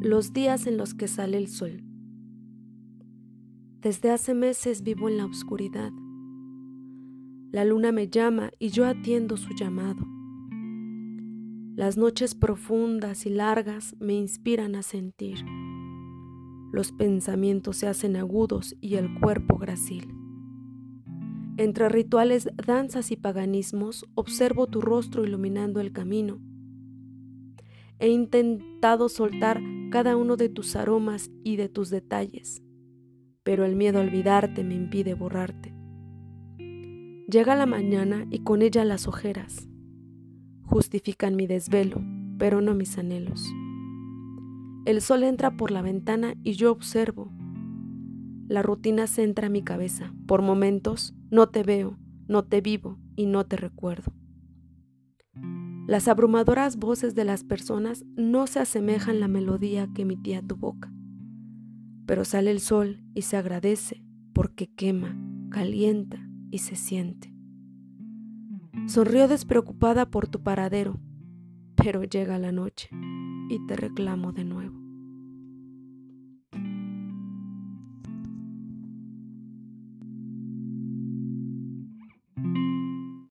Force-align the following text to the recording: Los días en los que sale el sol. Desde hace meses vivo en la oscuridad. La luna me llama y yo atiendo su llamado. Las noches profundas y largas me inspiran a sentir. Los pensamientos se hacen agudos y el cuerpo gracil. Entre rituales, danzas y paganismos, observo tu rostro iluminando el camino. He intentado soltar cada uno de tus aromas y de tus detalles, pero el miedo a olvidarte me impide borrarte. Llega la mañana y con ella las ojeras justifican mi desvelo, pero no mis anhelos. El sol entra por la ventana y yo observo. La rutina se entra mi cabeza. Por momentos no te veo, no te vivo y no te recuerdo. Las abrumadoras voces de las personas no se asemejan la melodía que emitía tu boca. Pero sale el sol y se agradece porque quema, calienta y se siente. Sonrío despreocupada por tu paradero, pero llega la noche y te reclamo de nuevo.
Los 0.00 0.32
días 0.32 0.68
en 0.68 0.76
los 0.76 0.94
que 0.94 1.08
sale 1.08 1.38
el 1.38 1.48
sol. 1.48 1.82
Desde 3.80 4.12
hace 4.12 4.32
meses 4.32 4.84
vivo 4.84 5.08
en 5.08 5.16
la 5.16 5.24
oscuridad. 5.26 5.90
La 7.50 7.64
luna 7.64 7.90
me 7.90 8.08
llama 8.08 8.52
y 8.60 8.68
yo 8.68 8.86
atiendo 8.86 9.36
su 9.36 9.50
llamado. 9.56 10.06
Las 11.74 11.96
noches 11.96 12.36
profundas 12.36 13.26
y 13.26 13.30
largas 13.30 13.96
me 13.98 14.14
inspiran 14.14 14.76
a 14.76 14.82
sentir. 14.84 15.44
Los 16.70 16.92
pensamientos 16.92 17.78
se 17.78 17.88
hacen 17.88 18.14
agudos 18.14 18.76
y 18.80 18.94
el 18.94 19.18
cuerpo 19.18 19.58
gracil. 19.58 20.14
Entre 21.56 21.88
rituales, 21.88 22.48
danzas 22.64 23.10
y 23.10 23.16
paganismos, 23.16 24.06
observo 24.14 24.68
tu 24.68 24.80
rostro 24.80 25.24
iluminando 25.24 25.80
el 25.80 25.90
camino. 25.90 26.38
He 27.98 28.10
intentado 28.10 29.08
soltar 29.08 29.60
cada 29.90 30.16
uno 30.16 30.36
de 30.36 30.48
tus 30.48 30.76
aromas 30.76 31.30
y 31.44 31.56
de 31.56 31.68
tus 31.68 31.90
detalles, 31.90 32.62
pero 33.42 33.64
el 33.64 33.76
miedo 33.76 33.98
a 33.98 34.02
olvidarte 34.02 34.64
me 34.64 34.74
impide 34.74 35.14
borrarte. 35.14 35.74
Llega 37.30 37.54
la 37.56 37.66
mañana 37.66 38.26
y 38.30 38.40
con 38.40 38.62
ella 38.62 38.84
las 38.84 39.06
ojeras 39.06 39.68
justifican 40.68 41.34
mi 41.34 41.46
desvelo, 41.46 42.02
pero 42.38 42.60
no 42.60 42.74
mis 42.74 42.98
anhelos. 42.98 43.50
El 44.84 45.00
sol 45.00 45.24
entra 45.24 45.56
por 45.56 45.70
la 45.70 45.82
ventana 45.82 46.34
y 46.44 46.52
yo 46.52 46.70
observo. 46.70 47.32
La 48.48 48.62
rutina 48.62 49.06
se 49.06 49.22
entra 49.22 49.48
mi 49.48 49.62
cabeza. 49.62 50.12
Por 50.26 50.42
momentos 50.42 51.14
no 51.30 51.48
te 51.48 51.62
veo, 51.62 51.98
no 52.26 52.44
te 52.44 52.60
vivo 52.60 52.98
y 53.16 53.26
no 53.26 53.44
te 53.46 53.56
recuerdo. 53.56 54.12
Las 55.88 56.06
abrumadoras 56.06 56.76
voces 56.76 57.14
de 57.14 57.24
las 57.24 57.44
personas 57.44 58.04
no 58.14 58.46
se 58.46 58.60
asemejan 58.60 59.20
la 59.20 59.26
melodía 59.26 59.88
que 59.94 60.02
emitía 60.02 60.42
tu 60.42 60.54
boca. 60.54 60.92
Pero 62.04 62.26
sale 62.26 62.50
el 62.50 62.60
sol 62.60 63.02
y 63.14 63.22
se 63.22 63.38
agradece 63.38 64.04
porque 64.34 64.66
quema, 64.66 65.18
calienta 65.48 66.18
y 66.50 66.58
se 66.58 66.76
siente. 66.76 67.32
Sonrío 68.86 69.28
despreocupada 69.28 70.10
por 70.10 70.28
tu 70.28 70.42
paradero, 70.42 71.00
pero 71.74 72.04
llega 72.04 72.38
la 72.38 72.52
noche 72.52 72.90
y 73.48 73.58
te 73.66 73.74
reclamo 73.74 74.32
de 74.32 74.44
nuevo. 74.44 74.87